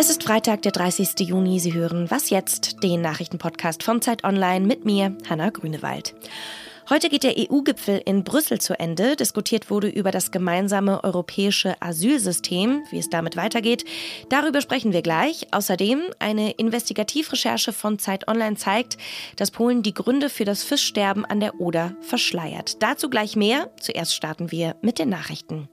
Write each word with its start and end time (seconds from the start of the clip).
Es 0.00 0.10
ist 0.10 0.22
Freitag, 0.22 0.62
der 0.62 0.70
30. 0.70 1.18
Juni. 1.26 1.58
Sie 1.58 1.74
hören 1.74 2.08
Was 2.08 2.30
jetzt? 2.30 2.84
Den 2.84 3.00
Nachrichtenpodcast 3.00 3.82
von 3.82 4.00
Zeit 4.00 4.22
Online 4.22 4.64
mit 4.64 4.84
mir, 4.84 5.16
Hanna 5.28 5.50
Grünewald. 5.50 6.14
Heute 6.88 7.08
geht 7.08 7.24
der 7.24 7.34
EU-Gipfel 7.36 8.00
in 8.04 8.22
Brüssel 8.22 8.60
zu 8.60 8.78
Ende. 8.78 9.16
Diskutiert 9.16 9.70
wurde 9.70 9.88
über 9.88 10.12
das 10.12 10.30
gemeinsame 10.30 11.02
europäische 11.02 11.82
Asylsystem, 11.82 12.84
wie 12.90 13.00
es 13.00 13.10
damit 13.10 13.36
weitergeht. 13.36 13.84
Darüber 14.28 14.60
sprechen 14.60 14.92
wir 14.92 15.02
gleich. 15.02 15.48
Außerdem 15.50 16.00
eine 16.20 16.52
Investigativrecherche 16.52 17.72
von 17.72 17.98
Zeit 17.98 18.28
Online 18.28 18.54
zeigt, 18.54 18.98
dass 19.34 19.50
Polen 19.50 19.82
die 19.82 19.94
Gründe 19.94 20.30
für 20.30 20.44
das 20.44 20.62
Fischsterben 20.62 21.24
an 21.24 21.40
der 21.40 21.60
Oder 21.60 21.96
verschleiert. 22.02 22.80
Dazu 22.84 23.10
gleich 23.10 23.34
mehr. 23.34 23.72
Zuerst 23.80 24.14
starten 24.14 24.52
wir 24.52 24.76
mit 24.80 25.00
den 25.00 25.08
Nachrichten. 25.08 25.68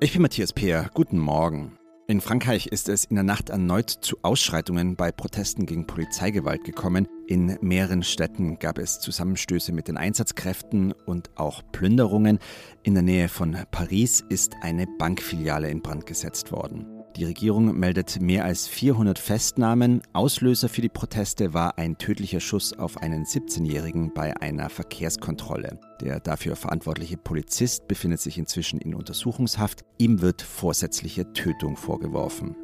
Ich 0.00 0.12
bin 0.12 0.22
Matthias 0.22 0.52
Peer. 0.52 0.90
Guten 0.92 1.20
Morgen. 1.20 1.78
In 2.06 2.20
Frankreich 2.20 2.66
ist 2.66 2.90
es 2.90 3.06
in 3.06 3.14
der 3.14 3.24
Nacht 3.24 3.48
erneut 3.48 3.88
zu 3.88 4.18
Ausschreitungen 4.20 4.94
bei 4.94 5.10
Protesten 5.10 5.64
gegen 5.64 5.86
Polizeigewalt 5.86 6.62
gekommen. 6.62 7.08
In 7.26 7.56
mehreren 7.62 8.02
Städten 8.02 8.58
gab 8.58 8.76
es 8.76 9.00
Zusammenstöße 9.00 9.72
mit 9.72 9.88
den 9.88 9.96
Einsatzkräften 9.96 10.92
und 10.92 11.30
auch 11.36 11.62
Plünderungen. 11.72 12.40
In 12.82 12.92
der 12.92 13.02
Nähe 13.02 13.30
von 13.30 13.56
Paris 13.70 14.22
ist 14.28 14.52
eine 14.60 14.86
Bankfiliale 14.98 15.70
in 15.70 15.80
Brand 15.80 16.04
gesetzt 16.04 16.52
worden. 16.52 16.93
Die 17.16 17.24
Regierung 17.24 17.78
meldet 17.78 18.20
mehr 18.20 18.44
als 18.44 18.66
400 18.66 19.20
Festnahmen. 19.20 20.02
Auslöser 20.12 20.68
für 20.68 20.80
die 20.80 20.88
Proteste 20.88 21.54
war 21.54 21.78
ein 21.78 21.96
tödlicher 21.96 22.40
Schuss 22.40 22.72
auf 22.76 22.96
einen 22.96 23.24
17-Jährigen 23.24 24.12
bei 24.12 24.36
einer 24.40 24.68
Verkehrskontrolle. 24.68 25.78
Der 26.00 26.18
dafür 26.18 26.56
verantwortliche 26.56 27.16
Polizist 27.16 27.86
befindet 27.86 28.20
sich 28.20 28.36
inzwischen 28.36 28.80
in 28.80 28.96
Untersuchungshaft. 28.96 29.84
Ihm 29.96 30.22
wird 30.22 30.42
vorsätzliche 30.42 31.32
Tötung 31.32 31.76
vorgeworfen. 31.76 32.56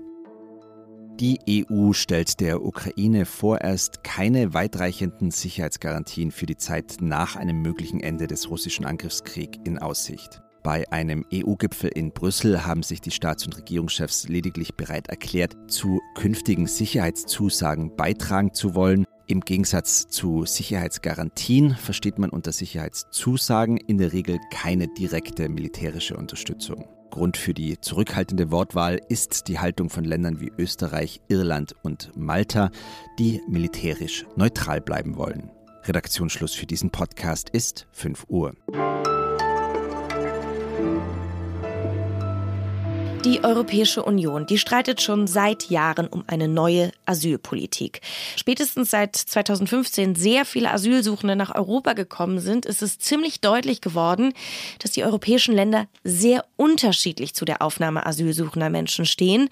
Die 1.20 1.38
EU 1.48 1.92
stellt 1.92 2.40
der 2.40 2.64
Ukraine 2.64 3.26
vorerst 3.26 4.02
keine 4.02 4.52
weitreichenden 4.52 5.30
Sicherheitsgarantien 5.30 6.32
für 6.32 6.46
die 6.46 6.56
Zeit 6.56 6.96
nach 7.00 7.36
einem 7.36 7.62
möglichen 7.62 8.00
Ende 8.00 8.26
des 8.26 8.50
russischen 8.50 8.84
Angriffskriegs 8.84 9.58
in 9.64 9.78
Aussicht. 9.78 10.42
Bei 10.62 10.90
einem 10.92 11.24
EU-Gipfel 11.32 11.90
in 11.94 12.12
Brüssel 12.12 12.66
haben 12.66 12.82
sich 12.82 13.00
die 13.00 13.10
Staats- 13.10 13.46
und 13.46 13.56
Regierungschefs 13.56 14.28
lediglich 14.28 14.74
bereit 14.74 15.08
erklärt, 15.08 15.56
zu 15.68 16.00
künftigen 16.14 16.66
Sicherheitszusagen 16.66 17.96
beitragen 17.96 18.52
zu 18.52 18.74
wollen. 18.74 19.06
Im 19.26 19.40
Gegensatz 19.40 20.08
zu 20.08 20.44
Sicherheitsgarantien 20.44 21.76
versteht 21.76 22.18
man 22.18 22.30
unter 22.30 22.52
Sicherheitszusagen 22.52 23.78
in 23.78 23.96
der 23.96 24.12
Regel 24.12 24.38
keine 24.52 24.88
direkte 24.88 25.48
militärische 25.48 26.16
Unterstützung. 26.16 26.84
Grund 27.10 27.36
für 27.36 27.54
die 27.54 27.80
zurückhaltende 27.80 28.50
Wortwahl 28.50 29.00
ist 29.08 29.48
die 29.48 29.58
Haltung 29.58 29.88
von 29.88 30.04
Ländern 30.04 30.40
wie 30.40 30.52
Österreich, 30.58 31.20
Irland 31.28 31.74
und 31.82 32.10
Malta, 32.16 32.70
die 33.18 33.40
militärisch 33.48 34.26
neutral 34.36 34.80
bleiben 34.80 35.16
wollen. 35.16 35.50
Redaktionsschluss 35.84 36.54
für 36.54 36.66
diesen 36.66 36.90
Podcast 36.90 37.48
ist 37.50 37.86
5 37.92 38.26
Uhr. 38.28 38.54
Die 43.24 43.44
Europäische 43.44 44.02
Union, 44.02 44.46
die 44.46 44.56
streitet 44.56 45.02
schon 45.02 45.26
seit 45.26 45.68
Jahren 45.68 46.06
um 46.06 46.24
eine 46.26 46.48
neue 46.48 46.90
Asylpolitik. 47.04 48.00
Spätestens 48.36 48.90
seit 48.90 49.14
2015 49.14 50.14
sehr 50.14 50.46
viele 50.46 50.70
Asylsuchende 50.70 51.36
nach 51.36 51.54
Europa 51.54 51.92
gekommen 51.92 52.40
sind, 52.40 52.64
ist 52.64 52.80
es 52.80 52.98
ziemlich 52.98 53.42
deutlich 53.42 53.82
geworden, 53.82 54.32
dass 54.78 54.92
die 54.92 55.04
europäischen 55.04 55.54
Länder 55.54 55.86
sehr 56.02 56.46
unterschiedlich 56.56 57.34
zu 57.34 57.44
der 57.44 57.60
Aufnahme 57.60 58.06
asylsuchender 58.06 58.70
Menschen 58.70 59.04
stehen. 59.04 59.50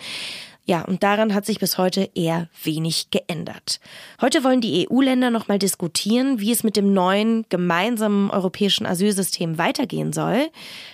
Ja, 0.68 0.82
und 0.82 1.02
daran 1.02 1.32
hat 1.32 1.46
sich 1.46 1.60
bis 1.60 1.78
heute 1.78 2.10
eher 2.14 2.50
wenig 2.62 3.10
geändert. 3.10 3.80
Heute 4.20 4.44
wollen 4.44 4.60
die 4.60 4.86
EU-Länder 4.86 5.30
nochmal 5.30 5.58
diskutieren, 5.58 6.40
wie 6.40 6.52
es 6.52 6.62
mit 6.62 6.76
dem 6.76 6.92
neuen 6.92 7.46
gemeinsamen 7.48 8.30
europäischen 8.30 8.84
Asylsystem 8.84 9.56
weitergehen 9.56 10.12
soll. 10.12 10.50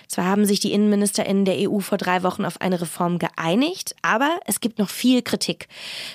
Zwar 0.07 0.27
haben 0.27 0.45
sich 0.45 0.61
die 0.61 0.71
Innenministerinnen 0.71 1.43
der 1.43 1.69
EU 1.69 1.79
vor 1.79 1.97
drei 1.97 2.23
Wochen 2.23 2.45
auf 2.45 2.61
eine 2.61 2.79
Reform 2.79 3.19
geeinigt, 3.19 3.97
aber 4.01 4.39
es 4.45 4.61
gibt 4.61 4.79
noch 4.79 4.89
viel 4.89 5.21
Kritik. 5.21 5.67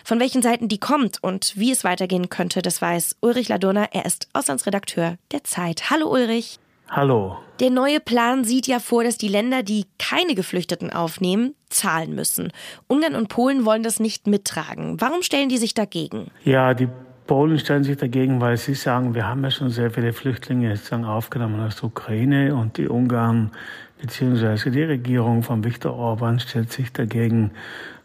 Von 0.05 0.21
welchen 0.21 0.41
Seiten 0.41 0.69
die 0.69 0.81
kommt 0.81 1.23
und 1.23 1.53
wie 1.55 1.71
es 1.71 1.85
weitergehen 1.85 2.31
könnte, 2.31 2.63
das 2.63 2.81
weiß 2.81 3.17
Ulrich 3.21 3.51
Ladurner. 3.51 3.91
Er 3.93 4.07
ist 4.07 4.29
Auslandsredakteur 4.33 5.19
der 5.33 5.45
Zeit. 5.45 5.91
Hallo 5.91 6.11
Ulrich. 6.11 6.59
Hallo. 6.89 7.37
Der 7.61 7.69
neue 7.69 8.01
Plan 8.01 8.43
sieht 8.43 8.67
ja 8.67 8.79
vor, 8.81 9.05
dass 9.05 9.19
die 9.19 9.29
Länder, 9.29 9.63
die 9.63 9.85
keine 9.99 10.35
Geflüchteten 10.35 10.91
aufnehmen, 10.91 11.55
zahlen 11.71 12.15
müssen. 12.15 12.53
Ungarn 12.87 13.15
und 13.15 13.29
Polen 13.29 13.65
wollen 13.65 13.83
das 13.83 14.01
nicht 14.01 14.27
mittragen. 14.27 15.01
Warum 15.01 15.23
stellen 15.23 15.49
die 15.49 15.59
sich 15.59 15.75
dagegen? 15.75 16.31
Ja, 16.45 16.75
die 16.75 16.89
Polen 17.27 17.59
stellen 17.61 17.85
sich 17.85 17.97
dagegen, 17.97 18.41
weil 18.41 18.57
sie 18.57 18.75
sagen, 18.75 19.15
wir 19.15 19.29
haben 19.29 19.45
ja 19.45 19.53
schon 19.53 19.71
sehr 19.71 19.91
viele 19.91 20.13
Flüchtlinge 20.13 20.77
sozusagen 20.77 21.05
aufgenommen 21.05 21.61
aus 21.61 21.77
der 21.77 21.85
Ukraine 21.85 22.57
und 22.57 22.77
die 22.77 22.89
Ungarn 22.89 23.53
bzw. 24.01 24.71
die 24.71 24.83
Regierung 24.83 25.45
von 25.45 25.63
Viktor 25.63 25.95
Orban 25.95 26.41
stellt 26.41 26.73
sich 26.73 26.93
dagegen, 26.93 27.53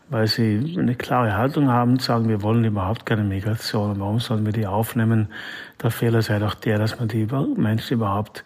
weil 0.10 0.28
sie 0.28 0.76
eine 0.78 0.94
klare 0.94 1.36
Haltung 1.36 1.70
haben 1.70 1.98
sagen, 1.98 2.30
wir 2.30 2.44
wollen 2.44 2.64
überhaupt 2.64 3.06
keine 3.08 3.24
Migration. 3.24 4.00
Warum 4.00 4.20
sollen 4.20 4.46
wir 4.46 4.54
die 4.54 4.68
aufnehmen? 4.68 5.30
Der 5.82 5.90
Fehler 5.90 6.22
sei 6.22 6.38
doch 6.38 6.54
der, 6.54 6.78
dass 6.78 7.00
man 7.00 7.08
die 7.08 7.28
Menschen 7.58 7.96
überhaupt 7.96 8.46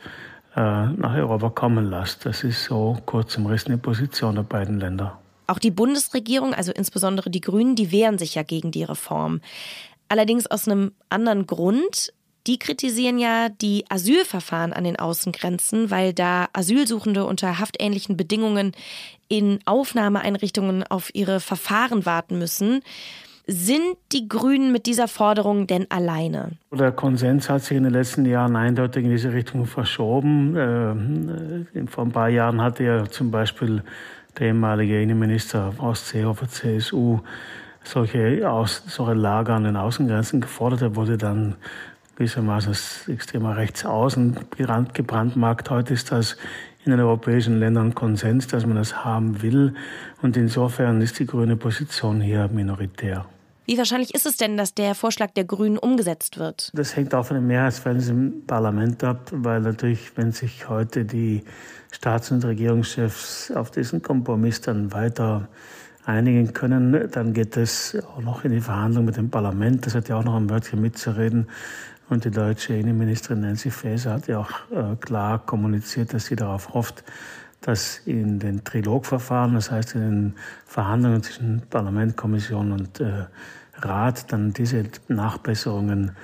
nach 0.59 1.15
Europa 1.15 1.49
kommen 1.49 1.89
lässt. 1.89 2.25
Das 2.25 2.43
ist 2.43 2.65
so 2.65 2.97
kurz 3.05 3.37
umrissen 3.37 3.71
die 3.71 3.77
Position 3.77 4.35
der 4.35 4.43
beiden 4.43 4.79
Länder. 4.79 5.19
Auch 5.47 5.59
die 5.59 5.71
Bundesregierung, 5.71 6.53
also 6.53 6.71
insbesondere 6.71 7.29
die 7.29 7.41
Grünen, 7.41 7.75
die 7.75 7.91
wehren 7.91 8.17
sich 8.19 8.35
ja 8.35 8.43
gegen 8.43 8.71
die 8.71 8.83
Reform. 8.83 9.41
Allerdings 10.07 10.47
aus 10.47 10.67
einem 10.67 10.91
anderen 11.09 11.47
Grund. 11.47 12.13
Die 12.47 12.57
kritisieren 12.57 13.19
ja 13.19 13.49
die 13.49 13.85
Asylverfahren 13.89 14.73
an 14.73 14.83
den 14.83 14.97
Außengrenzen, 14.97 15.91
weil 15.91 16.13
da 16.13 16.47
Asylsuchende 16.53 17.25
unter 17.25 17.59
haftähnlichen 17.59 18.17
Bedingungen 18.17 18.71
in 19.27 19.59
Aufnahmeeinrichtungen 19.65 20.83
auf 20.83 21.13
ihre 21.13 21.39
Verfahren 21.39 22.05
warten 22.05 22.39
müssen. 22.39 22.81
Sind 23.51 23.97
die 24.11 24.29
Grünen 24.29 24.71
mit 24.71 24.85
dieser 24.85 25.07
Forderung 25.07 25.65
denn 25.65 25.89
alleine? 25.89 26.51
Der 26.71 26.91
Konsens 26.91 27.49
hat 27.49 27.63
sich 27.63 27.77
in 27.77 27.83
den 27.83 27.93
letzten 27.93 28.23
Jahren 28.27 28.55
eindeutig 28.55 29.03
in 29.03 29.09
diese 29.09 29.33
Richtung 29.33 29.65
verschoben. 29.65 30.55
Äh, 30.55 31.87
vor 31.87 32.05
ein 32.05 32.11
paar 32.11 32.29
Jahren 32.29 32.61
hatte 32.61 32.83
ja 32.83 33.05
zum 33.05 33.31
Beispiel 33.31 33.81
der 34.37 34.49
ehemalige 34.49 35.01
Innenminister 35.01 35.73
aus 35.79 36.09
Seehofer, 36.09 36.47
CSU, 36.47 37.21
solche, 37.83 38.47
Aus, 38.47 38.83
solche 38.85 39.15
Lager 39.15 39.55
an 39.55 39.63
den 39.63 39.77
Außengrenzen 39.77 40.41
gefordert. 40.41 40.83
Er 40.83 40.95
wurde 40.95 41.17
dann 41.17 41.55
gewissermaßen 42.17 42.69
als 42.69 43.07
extremer 43.07 43.57
Rechtsaußen 43.57 44.37
gebrandmarkt. 44.93 45.71
Heute 45.71 45.95
ist 45.95 46.11
das 46.11 46.37
in 46.85 46.91
den 46.91 46.99
europäischen 46.99 47.59
Ländern 47.59 47.95
Konsens, 47.95 48.45
dass 48.45 48.67
man 48.67 48.75
das 48.75 49.03
haben 49.03 49.41
will. 49.41 49.73
Und 50.21 50.37
insofern 50.37 51.01
ist 51.01 51.17
die 51.17 51.25
grüne 51.25 51.55
Position 51.55 52.21
hier 52.21 52.47
minoritär. 52.49 53.25
Wie 53.69 53.77
wahrscheinlich 53.77 54.15
ist 54.15 54.25
es 54.25 54.35
denn, 54.35 54.57
dass 54.57 54.73
der 54.73 54.95
Vorschlag 54.95 55.29
der 55.35 55.43
Grünen 55.43 55.77
umgesetzt 55.77 56.39
wird? 56.39 56.71
Das 56.73 56.95
hängt 56.95 57.13
auch 57.13 57.27
von 57.27 57.35
den 57.35 57.45
Mehrheitsverhältnissen 57.45 58.33
im 58.33 58.45
Parlament 58.47 59.03
ab, 59.03 59.29
weil 59.31 59.61
natürlich, 59.61 60.17
wenn 60.17 60.31
sich 60.31 60.67
heute 60.67 61.05
die 61.05 61.43
Staats- 61.91 62.31
und 62.31 62.43
Regierungschefs 62.43 63.51
auf 63.51 63.69
diesen 63.69 64.01
Kompromiss 64.01 64.61
dann 64.61 64.91
weiter 64.91 65.49
einigen 66.03 66.51
können, 66.53 67.11
dann 67.11 67.33
geht 67.33 67.57
es 67.57 67.95
auch 68.15 68.21
noch 68.23 68.43
in 68.43 68.53
die 68.53 68.59
Verhandlung 68.59 69.05
mit 69.05 69.17
dem 69.17 69.29
Parlament. 69.29 69.85
Das 69.85 69.93
hat 69.93 70.09
ja 70.09 70.17
auch 70.17 70.23
noch 70.23 70.35
ein 70.35 70.49
Wörtchen 70.49 70.81
mitzureden. 70.81 71.47
Und 72.09 72.25
die 72.25 72.31
deutsche 72.31 72.73
Innenministerin 72.73 73.41
Nancy 73.41 73.69
Faeser 73.69 74.13
hat 74.13 74.27
ja 74.27 74.39
auch 74.39 74.49
äh, 74.71 74.95
klar 74.95 75.45
kommuniziert, 75.45 76.11
dass 76.11 76.25
sie 76.25 76.35
darauf 76.35 76.73
hofft, 76.73 77.03
dass 77.61 77.99
in 78.05 78.39
den 78.39 78.63
Trilogverfahren, 78.63 79.53
das 79.53 79.71
heißt 79.71 79.95
in 79.95 80.01
den 80.01 80.35
Verhandlungen 80.65 81.23
zwischen 81.23 81.61
Parlament, 81.69 82.15
Kommission 82.15 82.71
und 82.71 82.99
äh, 82.99 83.25
Rat 83.81 84.31
dann 84.31 84.53
diese 84.53 84.83
Nachbesserungen 85.07 86.15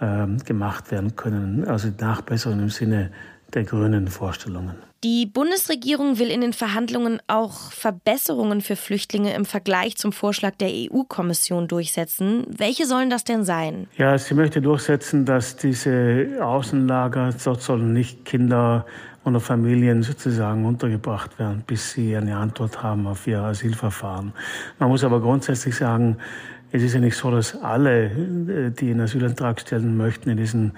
äh, 0.00 0.26
gemacht 0.44 0.90
werden 0.90 1.16
können. 1.16 1.64
Also 1.64 1.88
Nachbesserungen 1.98 2.64
im 2.64 2.70
Sinne 2.70 3.10
der 3.52 3.64
grünen 3.64 4.08
Vorstellungen. 4.08 4.89
Die 5.02 5.24
Bundesregierung 5.24 6.18
will 6.18 6.30
in 6.30 6.42
den 6.42 6.52
Verhandlungen 6.52 7.20
auch 7.26 7.72
Verbesserungen 7.72 8.60
für 8.60 8.76
Flüchtlinge 8.76 9.32
im 9.34 9.46
Vergleich 9.46 9.96
zum 9.96 10.12
Vorschlag 10.12 10.56
der 10.56 10.68
EU-Kommission 10.68 11.68
durchsetzen. 11.68 12.44
Welche 12.54 12.84
sollen 12.84 13.08
das 13.08 13.24
denn 13.24 13.42
sein? 13.42 13.86
Ja, 13.96 14.18
sie 14.18 14.34
möchte 14.34 14.60
durchsetzen, 14.60 15.24
dass 15.24 15.56
diese 15.56 16.36
Außenlager, 16.42 17.30
dort 17.42 17.62
sollen 17.62 17.94
nicht 17.94 18.26
Kinder 18.26 18.84
oder 19.24 19.40
Familien 19.40 20.02
sozusagen 20.02 20.66
untergebracht 20.66 21.38
werden, 21.38 21.64
bis 21.66 21.92
sie 21.92 22.14
eine 22.14 22.36
Antwort 22.36 22.82
haben 22.82 23.06
auf 23.06 23.26
ihr 23.26 23.40
Asylverfahren. 23.40 24.34
Man 24.78 24.90
muss 24.90 25.02
aber 25.02 25.22
grundsätzlich 25.22 25.76
sagen, 25.76 26.18
es 26.72 26.82
ist 26.82 26.92
ja 26.92 27.00
nicht 27.00 27.16
so, 27.16 27.30
dass 27.30 27.60
alle, 27.62 28.04
äh, 28.04 28.70
die 28.70 28.90
einen 28.90 29.00
Asylantrag 29.00 29.60
stellen 29.60 29.96
möchten, 29.96 30.28
in 30.28 30.36
diesen 30.36 30.72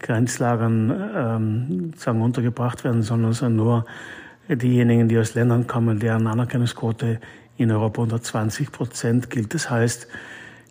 Grenzlagern 0.00 1.10
ähm, 1.14 1.92
sagen, 1.96 2.22
untergebracht 2.22 2.84
werden, 2.84 3.02
sondern 3.02 3.32
es 3.32 3.38
sind 3.38 3.56
nur 3.56 3.84
diejenigen, 4.48 5.08
die 5.08 5.18
aus 5.18 5.34
Ländern 5.34 5.66
kommen, 5.66 5.98
deren 5.98 6.26
Anerkennungsquote 6.26 7.20
in 7.56 7.70
Europa 7.70 8.02
unter 8.02 8.20
20 8.20 8.70
Prozent 8.70 9.30
gilt. 9.30 9.54
Das 9.54 9.70
heißt, 9.70 10.06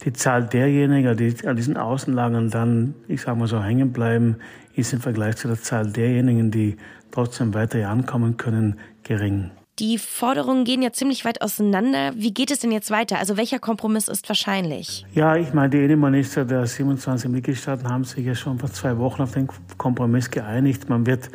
die 0.03 0.13
Zahl 0.13 0.43
derjenigen, 0.45 1.17
die 1.17 1.47
an 1.47 1.55
diesen 1.55 1.77
Außenlagern 1.77 2.49
dann, 2.49 2.95
ich 3.07 3.21
sage 3.21 3.39
mal 3.39 3.47
so, 3.47 3.61
hängen 3.61 3.91
bleiben, 3.91 4.37
ist 4.75 4.93
im 4.93 5.01
Vergleich 5.01 5.37
zu 5.37 5.47
der 5.47 5.61
Zahl 5.61 5.91
derjenigen, 5.91 6.51
die 6.51 6.77
trotzdem 7.11 7.53
weiter 7.53 7.89
ankommen 7.89 8.37
können, 8.37 8.77
gering. 9.03 9.51
Die 9.79 9.97
Forderungen 9.97 10.63
gehen 10.63 10.81
ja 10.81 10.93
ziemlich 10.93 11.25
weit 11.25 11.41
auseinander. 11.41 12.13
Wie 12.15 12.33
geht 12.33 12.49
es 12.49 12.59
denn 12.59 12.71
jetzt 12.71 12.91
weiter? 12.91 13.19
Also 13.19 13.35
welcher 13.35 13.59
Kompromiss 13.59 14.07
ist 14.07 14.29
wahrscheinlich? 14.29 15.05
Ja, 15.13 15.35
ich 15.35 15.53
meine, 15.53 15.69
die 15.69 15.83
Innenminister 15.83 16.45
der 16.45 16.65
27 16.65 17.29
Mitgliedstaaten 17.29 17.89
haben 17.89 18.05
sich 18.05 18.25
ja 18.25 18.35
schon 18.35 18.57
vor 18.57 18.71
zwei 18.71 18.97
Wochen 18.97 19.21
auf 19.21 19.33
den 19.33 19.49
Kompromiss 19.77 20.31
geeinigt. 20.31 20.87
Man 20.87 21.05
wird 21.05 21.29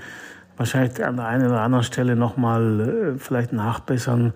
wahrscheinlich 0.57 1.05
an 1.05 1.17
der 1.17 1.27
einen 1.27 1.49
oder 1.49 1.61
anderen 1.61 1.85
Stelle 1.85 2.17
nochmal 2.17 3.15
äh, 3.17 3.19
vielleicht 3.19 3.53
nachbessern. 3.53 4.33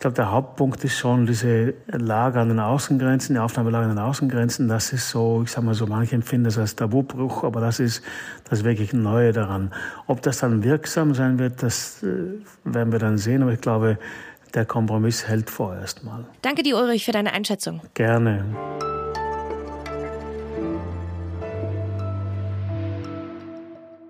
Ich 0.00 0.02
glaube, 0.02 0.14
der 0.16 0.30
Hauptpunkt 0.30 0.82
ist 0.82 0.96
schon 0.96 1.26
diese 1.26 1.74
Lage 1.88 2.40
an 2.40 2.48
den 2.48 2.58
Außengrenzen, 2.58 3.34
die 3.34 3.38
Aufnahmelage 3.38 3.84
an 3.84 3.96
den 3.96 3.98
Außengrenzen. 3.98 4.66
Das 4.66 4.94
ist 4.94 5.10
so, 5.10 5.42
ich 5.44 5.50
sage 5.50 5.66
mal 5.66 5.74
so, 5.74 5.86
manche 5.86 6.14
empfinden 6.14 6.44
das 6.44 6.56
als 6.56 6.74
Tabubruch, 6.74 7.44
aber 7.44 7.60
das 7.60 7.80
ist 7.80 8.02
das 8.48 8.64
wirklich 8.64 8.94
Neue 8.94 9.32
daran. 9.32 9.74
Ob 10.06 10.22
das 10.22 10.38
dann 10.38 10.64
wirksam 10.64 11.14
sein 11.14 11.38
wird, 11.38 11.62
das 11.62 12.02
äh, 12.02 12.06
werden 12.64 12.92
wir 12.92 12.98
dann 12.98 13.18
sehen. 13.18 13.42
Aber 13.42 13.52
ich 13.52 13.60
glaube, 13.60 13.98
der 14.54 14.64
Kompromiss 14.64 15.28
hält 15.28 15.50
vorerst 15.50 16.02
mal. 16.02 16.24
Danke 16.40 16.62
dir, 16.62 16.78
Ulrich, 16.78 17.04
für 17.04 17.12
deine 17.12 17.34
Einschätzung. 17.34 17.82
Gerne. 17.92 18.42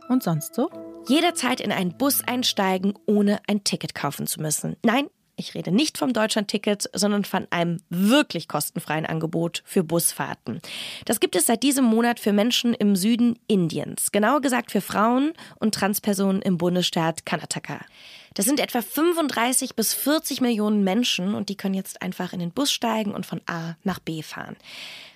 Und 0.09 0.23
sonst 0.23 0.55
so? 0.55 0.71
Jederzeit 1.09 1.61
in 1.61 1.73
einen 1.73 1.99
Bus 1.99 2.23
einsteigen, 2.25 2.95
ohne 3.07 3.41
ein 3.49 3.65
Ticket 3.65 3.97
kaufen 3.97 4.29
zu 4.29 4.41
müssen. 4.41 4.77
Nein, 4.85 5.09
ich 5.41 5.55
rede 5.55 5.73
nicht 5.73 5.99
vom 5.99 6.13
Deutschlandticket, 6.13 6.89
sondern 6.93 7.25
von 7.25 7.47
einem 7.51 7.81
wirklich 7.89 8.47
kostenfreien 8.47 9.07
Angebot 9.07 9.63
für 9.65 9.83
Busfahrten. 9.83 10.61
Das 11.07 11.19
gibt 11.19 11.35
es 11.35 11.47
seit 11.47 11.63
diesem 11.63 11.85
Monat 11.85 12.21
für 12.21 12.33
Menschen 12.33 12.75
im 12.75 12.95
Süden 12.95 13.39
Indiens, 13.49 14.13
genauer 14.13 14.41
gesagt 14.41 14.71
für 14.71 14.81
Frauen 14.81 15.33
und 15.59 15.75
Transpersonen 15.75 16.43
im 16.43 16.59
Bundesstaat 16.59 17.27
Karnataka. 17.27 17.81
Das 18.35 18.45
sind 18.45 18.61
etwa 18.61 18.81
35 18.81 19.75
bis 19.75 19.93
40 19.95 20.41
Millionen 20.41 20.85
Menschen 20.85 21.35
und 21.35 21.49
die 21.49 21.57
können 21.57 21.75
jetzt 21.75 22.01
einfach 22.01 22.33
in 22.33 22.39
den 22.39 22.53
Bus 22.53 22.71
steigen 22.71 23.13
und 23.13 23.27
von 23.27 23.41
A 23.47 23.75
nach 23.83 23.99
B 23.99 24.23
fahren. 24.23 24.57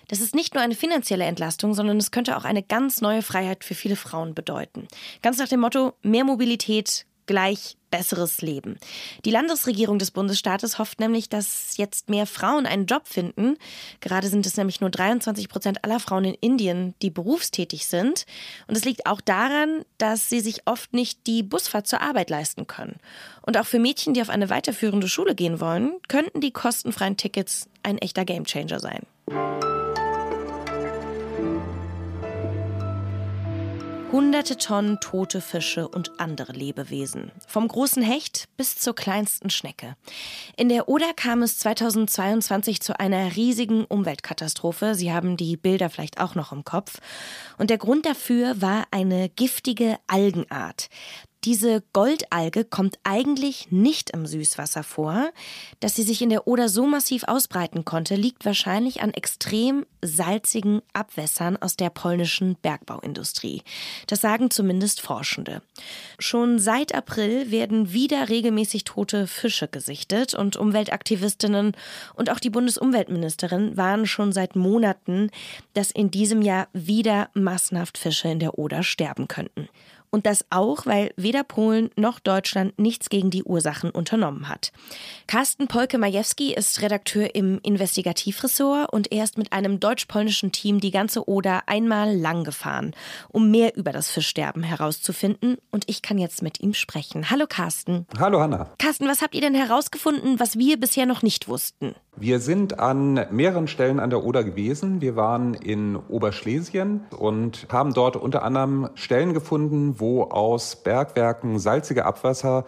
Das 0.09 0.21
ist 0.21 0.35
nicht 0.35 0.55
nur 0.55 0.63
eine 0.63 0.75
finanzielle 0.75 1.25
Entlastung, 1.25 1.75
sondern 1.75 1.97
es 1.99 2.11
könnte 2.11 2.37
auch 2.37 2.45
eine 2.45 2.63
ganz 2.63 3.01
neue 3.01 3.23
Freiheit 3.23 3.65
für 3.65 3.75
viele 3.75 3.97
Frauen 3.97 4.35
bedeuten. 4.35 4.89
Ganz 5.23 5.39
nach 5.39 5.49
dem 5.49 5.61
Motto, 5.61 5.95
mehr 6.03 6.25
Mobilität, 6.25 7.07
gleich 7.27 7.77
besseres 7.91 8.43
Leben. 8.43 8.77
Die 9.25 9.31
Landesregierung 9.31 10.01
des 10.01 10.11
Bundesstaates 10.11 10.79
hofft 10.79 10.99
nämlich, 10.99 11.29
dass 11.29 11.77
jetzt 11.77 12.11
mehr 12.11 12.27
Frauen 12.27 12.67
einen 12.67 12.87
Job 12.87 13.07
finden. 13.07 13.57
Gerade 14.01 14.27
sind 14.27 14.47
es 14.47 14.57
nämlich 14.57 14.81
nur 14.81 14.91
23 14.91 15.49
Prozent 15.49 15.85
aller 15.85 16.01
Frauen 16.01 16.25
in 16.25 16.35
Indien, 16.35 16.95
die 17.03 17.11
berufstätig 17.11 17.87
sind. 17.87 18.27
Und 18.67 18.77
es 18.77 18.85
liegt 18.85 19.07
auch 19.07 19.21
daran, 19.21 19.85
dass 19.99 20.29
sie 20.29 20.41
sich 20.41 20.67
oft 20.67 20.93
nicht 20.93 21.27
die 21.29 21.45
Busfahrt 21.45 21.87
zur 21.87 22.01
Arbeit 22.01 22.31
leisten 22.31 22.67
können. 22.67 22.97
Und 23.43 23.57
auch 23.57 23.67
für 23.67 23.79
Mädchen, 23.79 24.13
die 24.13 24.23
auf 24.23 24.31
eine 24.31 24.51
weiterführende 24.51 25.09
Schule 25.09 25.37
gehen 25.37 25.61
wollen, 25.61 25.93
könnten 26.09 26.41
die 26.41 26.51
kostenfreien 26.51 27.17
Tickets 27.17 27.69
ein 27.85 27.99
echter 27.99 28.25
Gamechanger 28.25 28.81
sein. 28.81 29.07
Hunderte 34.15 34.57
Tonnen 34.57 35.01
tote 35.01 35.41
Fische 35.41 35.89
und 35.89 36.21
andere 36.21 36.53
Lebewesen. 36.53 37.33
Vom 37.49 37.67
großen 37.67 38.01
Hecht 38.01 38.45
bis 38.57 38.77
zur 38.77 38.95
kleinsten 38.95 39.51
Schnecke. 39.51 39.97
In 40.57 40.69
der 40.69 40.89
Oder 40.89 41.13
kam 41.15 41.43
es 41.43 41.59
2022 41.59 42.81
zu 42.81 43.01
einer 43.01 43.35
riesigen 43.35 43.85
Umweltkatastrophe. 43.85 44.95
Sie 44.95 45.13
haben 45.13 45.37
die 45.37 45.57
Bilder 45.57 45.91
vielleicht 45.91 46.21
auch 46.21 46.37
noch 46.37 46.53
im 46.53 46.63
Kopf. 46.63 47.01
Und 47.59 47.71
der 47.71 47.79
Grund 47.79 48.07
dafür 48.07 48.63
war 48.63 48.85
eine 48.93 49.31
giftige 49.31 49.99
Algenart. 50.07 50.91
Diese 51.45 51.83
Goldalge 51.93 52.65
kommt 52.65 52.99
eigentlich 53.05 53.71
nicht 53.71 54.11
im 54.11 54.25
Süßwasser 54.25 54.83
vor. 54.83 55.31
Dass 55.81 55.95
sie 55.95 56.03
sich 56.03 56.23
in 56.23 56.31
der 56.31 56.47
Oder 56.49 56.71
so 56.71 56.87
massiv 56.87 57.25
ausbreiten 57.25 57.85
konnte, 57.85 58.15
liegt 58.15 58.47
wahrscheinlich 58.47 59.03
an 59.03 59.13
extrem 59.13 59.85
salzigen 60.01 60.81
Abwässern 60.95 61.59
aus 61.59 61.77
der 61.77 61.91
polnischen 61.91 62.57
Bergbauindustrie. 62.63 63.63
Das 64.07 64.23
sagen 64.23 64.51
zumindest 64.51 65.03
Forschende. 65.03 65.61
Schon 66.19 66.59
seit 66.59 66.95
April 66.95 67.51
werden 67.51 67.93
wieder 67.93 68.31
regelmäßig 68.31 68.85
tote 68.85 69.27
Fische 69.27 69.69
gesichtet 69.69 70.33
und 70.33 70.57
Umweltaktivistinnen 70.57 71.73
und 72.15 72.31
auch 72.31 72.41
die 72.41 72.51
Bundesumweltministerin 72.51 73.77
warnen 73.77 74.07
schon 74.07 74.33
seit 74.33 74.57
Monaten, 74.57 75.31
dass 75.75 75.91
in 75.91 76.11
diesem 76.11 76.41
Jahr 76.41 76.69
wieder 76.73 77.29
massenhaft 77.35 77.99
Fische 77.99 78.29
in 78.29 78.39
der 78.39 78.59
Oder 78.59 78.83
sterben 78.83 79.29
könnten. 79.29 79.69
Und 80.15 80.27
das 80.27 80.45
auch, 80.51 80.87
weil 80.87 81.13
weder 81.17 81.43
Polen 81.43 81.91
noch 81.97 82.21
Deutschland 82.21 82.79
nichts 82.79 83.11
gegen 83.11 83.31
die 83.31 83.43
Ursachen 83.43 83.91
unternommen 83.91 84.49
hat. 84.49 84.71
Carsten 85.27 85.67
Polke-Majewski 85.67 86.55
ist 86.55 86.81
Redakteur 86.83 87.35
im 87.35 87.59
Investigativressort 87.65 88.93
und 88.93 89.11
er 89.11 89.25
ist 89.25 89.39
mit 89.39 89.53
einem 89.53 89.81
deutsch-polnischen 89.81 90.53
Team 90.53 90.79
die 90.79 90.93
ganze 90.93 91.29
Oder 91.29 91.65
einmal 91.67 92.17
lang 92.17 92.45
gefahren, 92.45 92.95
um 93.31 93.51
mehr 93.51 93.77
über 93.77 93.91
das 93.91 94.09
Fischsterben 94.09 94.63
herauszufinden. 94.63 95.57
Und 95.73 95.91
ich 95.91 96.01
kann 96.01 96.19
jetzt 96.19 96.43
mit 96.43 96.61
ihm 96.61 96.75
sprechen. 96.75 97.29
Hallo 97.29 97.47
Carsten. 97.49 98.07
Hallo 98.17 98.39
Hanna. 98.39 98.71
Carsten, 98.79 99.09
was 99.09 99.21
habt 99.21 99.35
ihr 99.35 99.41
denn 99.41 99.57
herausgefunden, 99.57 100.39
was 100.39 100.57
wir 100.57 100.79
bisher 100.79 101.07
noch 101.07 101.23
nicht 101.23 101.49
wussten? 101.49 101.97
Wir 102.17 102.39
sind 102.39 102.79
an 102.79 103.27
mehreren 103.33 103.67
Stellen 103.67 103.99
an 103.99 104.09
der 104.09 104.23
Oder 104.23 104.45
gewesen. 104.45 105.01
Wir 105.01 105.17
waren 105.17 105.55
in 105.55 105.97
Oberschlesien 105.97 107.01
und 107.19 107.67
haben 107.73 107.93
dort 107.93 108.15
unter 108.15 108.45
anderem 108.45 108.89
Stellen 108.95 109.35
gefunden, 109.35 109.97
wo 109.99 110.23
aus 110.23 110.77
Bergwerken 110.77 111.59
salzige 111.59 112.07
Abwasser 112.07 112.67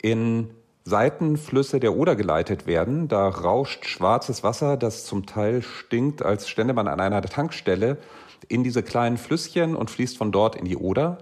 in 0.00 0.50
Seitenflüsse 0.84 1.80
der 1.80 1.96
Oder 1.96 2.14
geleitet 2.14 2.68
werden. 2.68 3.08
Da 3.08 3.28
rauscht 3.28 3.86
schwarzes 3.86 4.44
Wasser, 4.44 4.76
das 4.76 5.04
zum 5.04 5.26
Teil 5.26 5.62
stinkt, 5.62 6.22
als 6.22 6.48
stände 6.48 6.72
man 6.72 6.86
an 6.86 7.00
einer 7.00 7.22
Tankstelle, 7.22 7.98
in 8.46 8.62
diese 8.62 8.84
kleinen 8.84 9.16
Flüsschen 9.16 9.74
und 9.74 9.90
fließt 9.90 10.16
von 10.16 10.30
dort 10.30 10.54
in 10.54 10.64
die 10.64 10.76
Oder. 10.76 11.18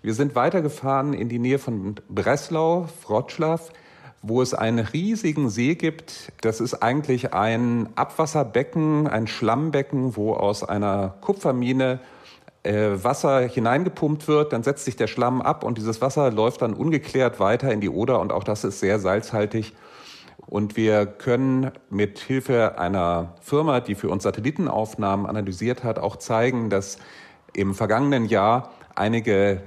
Wir 0.00 0.14
sind 0.14 0.34
weitergefahren 0.34 1.12
in 1.12 1.28
die 1.28 1.38
Nähe 1.38 1.58
von 1.58 1.96
Breslau, 2.08 2.88
Wroclaw 3.06 3.60
wo 4.22 4.42
es 4.42 4.54
einen 4.54 4.80
riesigen 4.80 5.48
See 5.48 5.74
gibt. 5.74 6.32
Das 6.40 6.60
ist 6.60 6.74
eigentlich 6.82 7.32
ein 7.34 7.88
Abwasserbecken, 7.94 9.06
ein 9.06 9.26
Schlammbecken, 9.26 10.16
wo 10.16 10.34
aus 10.34 10.64
einer 10.64 11.14
Kupfermine 11.20 12.00
äh, 12.64 13.02
Wasser 13.02 13.40
hineingepumpt 13.40 14.28
wird, 14.28 14.52
dann 14.52 14.62
setzt 14.62 14.84
sich 14.84 14.96
der 14.96 15.06
Schlamm 15.06 15.40
ab 15.40 15.64
und 15.64 15.78
dieses 15.78 16.00
Wasser 16.00 16.30
läuft 16.30 16.62
dann 16.62 16.74
ungeklärt 16.74 17.40
weiter 17.40 17.72
in 17.72 17.80
die 17.80 17.88
Oder 17.88 18.20
und 18.20 18.32
auch 18.32 18.44
das 18.44 18.64
ist 18.64 18.80
sehr 18.80 18.98
salzhaltig. 18.98 19.74
Und 20.46 20.76
wir 20.76 21.06
können 21.06 21.70
mit 21.90 22.18
Hilfe 22.18 22.78
einer 22.78 23.34
Firma, 23.40 23.80
die 23.80 23.94
für 23.94 24.08
uns 24.08 24.22
Satellitenaufnahmen 24.22 25.26
analysiert 25.26 25.84
hat, 25.84 25.98
auch 25.98 26.16
zeigen, 26.16 26.70
dass 26.70 26.98
im 27.54 27.74
vergangenen 27.74 28.24
Jahr 28.24 28.72
einige 28.94 29.62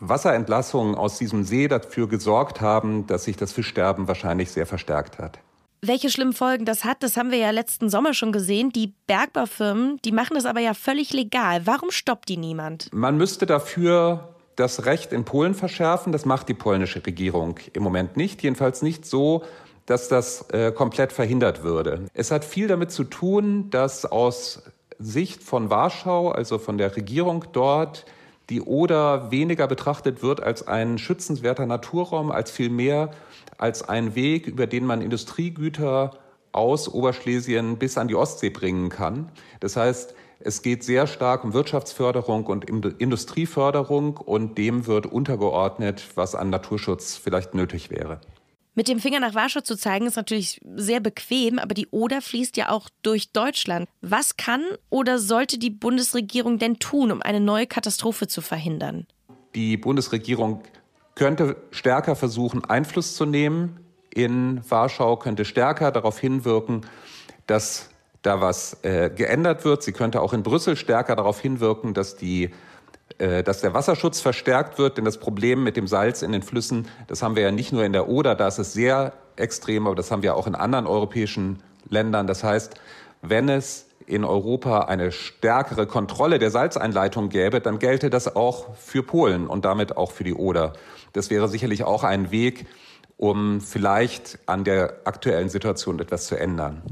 Wasserentlassungen 0.00 0.94
aus 0.94 1.18
diesem 1.18 1.44
See 1.44 1.68
dafür 1.68 2.08
gesorgt 2.08 2.60
haben, 2.60 3.06
dass 3.06 3.24
sich 3.24 3.36
das 3.36 3.52
Fischsterben 3.52 4.08
wahrscheinlich 4.08 4.50
sehr 4.50 4.66
verstärkt 4.66 5.18
hat. 5.18 5.38
Welche 5.80 6.10
schlimmen 6.10 6.32
Folgen 6.32 6.64
das 6.64 6.84
hat, 6.84 7.02
das 7.04 7.16
haben 7.16 7.30
wir 7.30 7.38
ja 7.38 7.50
letzten 7.50 7.88
Sommer 7.88 8.12
schon 8.12 8.32
gesehen. 8.32 8.70
Die 8.70 8.94
Bergbaufirmen, 9.06 9.98
die 10.04 10.10
machen 10.10 10.34
das 10.34 10.44
aber 10.44 10.60
ja 10.60 10.74
völlig 10.74 11.12
legal. 11.12 11.66
Warum 11.66 11.92
stoppt 11.92 12.28
die 12.28 12.36
niemand? 12.36 12.88
Man 12.92 13.16
müsste 13.16 13.46
dafür 13.46 14.34
das 14.56 14.86
Recht 14.86 15.12
in 15.12 15.24
Polen 15.24 15.54
verschärfen. 15.54 16.10
Das 16.10 16.24
macht 16.24 16.48
die 16.48 16.54
polnische 16.54 17.04
Regierung 17.06 17.60
im 17.74 17.84
Moment 17.84 18.16
nicht. 18.16 18.42
Jedenfalls 18.42 18.82
nicht 18.82 19.06
so, 19.06 19.44
dass 19.86 20.08
das 20.08 20.50
äh, 20.50 20.72
komplett 20.72 21.12
verhindert 21.12 21.62
würde. 21.62 22.06
Es 22.12 22.32
hat 22.32 22.44
viel 22.44 22.66
damit 22.66 22.90
zu 22.90 23.04
tun, 23.04 23.70
dass 23.70 24.04
aus 24.04 24.62
Sicht 24.98 25.44
von 25.44 25.70
Warschau, 25.70 26.30
also 26.30 26.58
von 26.58 26.76
der 26.76 26.96
Regierung 26.96 27.44
dort, 27.52 28.04
die 28.50 28.62
Oder 28.62 29.30
weniger 29.30 29.66
betrachtet 29.66 30.22
wird 30.22 30.42
als 30.42 30.66
ein 30.66 30.98
schützenswerter 30.98 31.66
Naturraum, 31.66 32.30
als 32.30 32.50
vielmehr 32.50 33.10
als 33.58 33.88
ein 33.88 34.14
Weg, 34.14 34.46
über 34.46 34.66
den 34.66 34.86
man 34.86 35.02
Industriegüter 35.02 36.12
aus 36.52 36.88
Oberschlesien 36.88 37.76
bis 37.76 37.98
an 37.98 38.08
die 38.08 38.14
Ostsee 38.14 38.50
bringen 38.50 38.88
kann. 38.88 39.28
Das 39.60 39.76
heißt, 39.76 40.14
es 40.40 40.62
geht 40.62 40.84
sehr 40.84 41.06
stark 41.06 41.44
um 41.44 41.52
Wirtschaftsförderung 41.52 42.46
und 42.46 42.64
Industrieförderung 42.64 44.16
und 44.16 44.56
dem 44.56 44.86
wird 44.86 45.06
untergeordnet, 45.06 46.04
was 46.14 46.34
an 46.34 46.48
Naturschutz 46.48 47.16
vielleicht 47.16 47.54
nötig 47.54 47.90
wäre. 47.90 48.20
Mit 48.78 48.86
dem 48.86 49.00
Finger 49.00 49.18
nach 49.18 49.34
Warschau 49.34 49.60
zu 49.60 49.76
zeigen, 49.76 50.06
ist 50.06 50.14
natürlich 50.14 50.60
sehr 50.76 51.00
bequem, 51.00 51.58
aber 51.58 51.74
die 51.74 51.88
Oder 51.90 52.22
fließt 52.22 52.56
ja 52.56 52.68
auch 52.68 52.88
durch 53.02 53.32
Deutschland. 53.32 53.88
Was 54.02 54.36
kann 54.36 54.62
oder 54.88 55.18
sollte 55.18 55.58
die 55.58 55.70
Bundesregierung 55.70 56.60
denn 56.60 56.78
tun, 56.78 57.10
um 57.10 57.20
eine 57.20 57.40
neue 57.40 57.66
Katastrophe 57.66 58.28
zu 58.28 58.40
verhindern? 58.40 59.08
Die 59.56 59.76
Bundesregierung 59.76 60.62
könnte 61.16 61.56
stärker 61.72 62.14
versuchen, 62.14 62.64
Einfluss 62.66 63.16
zu 63.16 63.26
nehmen 63.26 63.80
in 64.14 64.60
Warschau 64.70 65.16
könnte 65.16 65.44
stärker 65.44 65.90
darauf 65.90 66.20
hinwirken, 66.20 66.82
dass 67.48 67.90
da 68.22 68.40
was 68.40 68.84
äh, 68.84 69.10
geändert 69.10 69.64
wird. 69.64 69.82
Sie 69.82 69.92
könnte 69.92 70.22
auch 70.22 70.32
in 70.32 70.44
Brüssel 70.44 70.76
stärker 70.76 71.16
darauf 71.16 71.40
hinwirken, 71.40 71.94
dass 71.94 72.14
die 72.14 72.50
dass 73.16 73.60
der 73.62 73.74
Wasserschutz 73.74 74.20
verstärkt 74.20 74.78
wird, 74.78 74.98
denn 74.98 75.04
das 75.04 75.18
Problem 75.18 75.64
mit 75.64 75.76
dem 75.76 75.88
Salz 75.88 76.22
in 76.22 76.32
den 76.32 76.42
Flüssen, 76.42 76.88
das 77.06 77.22
haben 77.22 77.36
wir 77.36 77.42
ja 77.42 77.50
nicht 77.50 77.72
nur 77.72 77.84
in 77.84 77.92
der 77.92 78.08
Oder, 78.08 78.34
da 78.34 78.46
ist 78.46 78.58
es 78.58 78.72
sehr 78.72 79.12
extrem, 79.36 79.86
aber 79.86 79.96
das 79.96 80.10
haben 80.10 80.22
wir 80.22 80.36
auch 80.36 80.46
in 80.46 80.54
anderen 80.54 80.86
europäischen 80.86 81.62
Ländern. 81.88 82.26
Das 82.26 82.44
heißt, 82.44 82.74
wenn 83.22 83.48
es 83.48 83.86
in 84.06 84.24
Europa 84.24 84.80
eine 84.82 85.12
stärkere 85.12 85.86
Kontrolle 85.86 86.38
der 86.38 86.50
Salzeinleitung 86.50 87.28
gäbe, 87.28 87.60
dann 87.60 87.78
gelte 87.78 88.08
das 88.10 88.36
auch 88.36 88.74
für 88.76 89.02
Polen 89.02 89.46
und 89.46 89.64
damit 89.64 89.96
auch 89.96 90.12
für 90.12 90.24
die 90.24 90.34
Oder. 90.34 90.72
Das 91.12 91.30
wäre 91.30 91.48
sicherlich 91.48 91.84
auch 91.84 92.04
ein 92.04 92.30
Weg, 92.30 92.66
um 93.16 93.60
vielleicht 93.60 94.38
an 94.46 94.64
der 94.64 95.00
aktuellen 95.04 95.48
Situation 95.48 95.98
etwas 95.98 96.26
zu 96.26 96.38
ändern. 96.38 96.82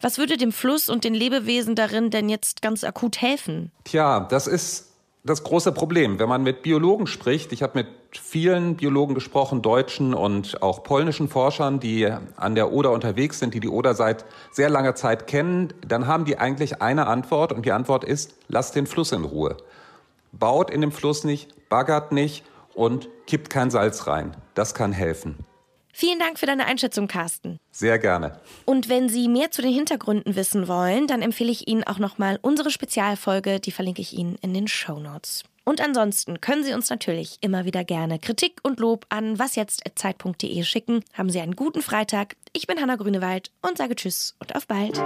Was 0.00 0.18
würde 0.18 0.36
dem 0.36 0.52
Fluss 0.52 0.88
und 0.88 1.04
den 1.04 1.14
Lebewesen 1.14 1.74
darin 1.76 2.10
denn 2.10 2.28
jetzt 2.28 2.62
ganz 2.62 2.84
akut 2.84 3.22
helfen? 3.22 3.70
Tja, 3.84 4.26
das 4.28 4.46
ist 4.46 4.93
das 5.24 5.42
große 5.42 5.72
Problem. 5.72 6.18
Wenn 6.18 6.28
man 6.28 6.42
mit 6.42 6.62
Biologen 6.62 7.06
spricht, 7.06 7.52
ich 7.52 7.62
habe 7.62 7.78
mit 7.78 7.86
vielen 8.12 8.76
Biologen 8.76 9.14
gesprochen, 9.14 9.62
deutschen 9.62 10.12
und 10.12 10.62
auch 10.62 10.82
polnischen 10.82 11.28
Forschern, 11.28 11.80
die 11.80 12.06
an 12.36 12.54
der 12.54 12.72
Oder 12.72 12.92
unterwegs 12.92 13.38
sind, 13.38 13.54
die 13.54 13.60
die 13.60 13.68
Oder 13.68 13.94
seit 13.94 14.26
sehr 14.52 14.68
langer 14.68 14.94
Zeit 14.94 15.26
kennen, 15.26 15.72
dann 15.86 16.06
haben 16.06 16.26
die 16.26 16.38
eigentlich 16.38 16.82
eine 16.82 17.06
Antwort 17.06 17.52
und 17.52 17.64
die 17.64 17.72
Antwort 17.72 18.04
ist, 18.04 18.34
lasst 18.48 18.76
den 18.76 18.86
Fluss 18.86 19.12
in 19.12 19.24
Ruhe. 19.24 19.56
Baut 20.32 20.70
in 20.70 20.82
dem 20.82 20.92
Fluss 20.92 21.24
nicht, 21.24 21.68
baggert 21.70 22.12
nicht 22.12 22.44
und 22.74 23.08
kippt 23.26 23.48
kein 23.48 23.70
Salz 23.70 24.06
rein. 24.06 24.36
Das 24.52 24.74
kann 24.74 24.92
helfen. 24.92 25.38
Vielen 25.96 26.18
Dank 26.18 26.40
für 26.40 26.46
deine 26.46 26.66
Einschätzung, 26.66 27.06
Carsten. 27.06 27.60
Sehr 27.70 28.00
gerne. 28.00 28.40
Und 28.64 28.88
wenn 28.88 29.08
Sie 29.08 29.28
mehr 29.28 29.52
zu 29.52 29.62
den 29.62 29.72
Hintergründen 29.72 30.34
wissen 30.34 30.66
wollen, 30.66 31.06
dann 31.06 31.22
empfehle 31.22 31.52
ich 31.52 31.68
Ihnen 31.68 31.84
auch 31.84 32.00
nochmal 32.00 32.40
unsere 32.42 32.72
Spezialfolge, 32.72 33.60
die 33.60 33.70
verlinke 33.70 34.02
ich 34.02 34.12
Ihnen 34.12 34.34
in 34.42 34.52
den 34.52 34.66
Show 34.66 34.98
Notes. 34.98 35.44
Und 35.62 35.80
ansonsten 35.80 36.40
können 36.40 36.64
Sie 36.64 36.74
uns 36.74 36.90
natürlich 36.90 37.38
immer 37.42 37.64
wieder 37.64 37.84
gerne 37.84 38.18
Kritik 38.18 38.58
und 38.64 38.80
Lob 38.80 39.06
an 39.08 39.38
wasjetzt.zeit.de 39.38 40.64
schicken. 40.64 41.04
Haben 41.12 41.30
Sie 41.30 41.40
einen 41.40 41.54
guten 41.54 41.80
Freitag. 41.80 42.34
Ich 42.52 42.66
bin 42.66 42.80
Hanna 42.80 42.96
Grünewald 42.96 43.52
und 43.62 43.78
sage 43.78 43.94
Tschüss 43.94 44.34
und 44.40 44.56
auf 44.56 44.66
bald. 44.66 45.00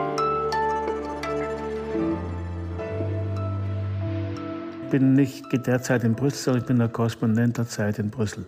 Ich 4.84 4.90
bin 4.90 5.12
nicht 5.12 5.44
derzeit 5.52 6.02
in 6.02 6.14
Brüssel, 6.14 6.44
sondern 6.44 6.62
ich 6.62 6.66
bin 6.66 6.78
der 6.78 6.88
Korrespondent 6.88 7.58
der 7.58 7.68
Zeit 7.68 7.98
in 7.98 8.10
Brüssel. 8.10 8.46